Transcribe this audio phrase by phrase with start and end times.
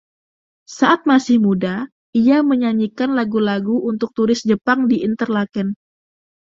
[0.77, 1.75] Saat masih muda,
[2.23, 5.67] ia menyanyikan lagu-lagu untuk turis Jepang di Interlaken.